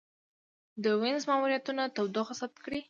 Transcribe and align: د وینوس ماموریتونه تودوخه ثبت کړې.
د 0.83 0.85
وینوس 1.01 1.25
ماموریتونه 1.29 1.83
تودوخه 1.95 2.33
ثبت 2.41 2.57
کړې. 2.65 2.79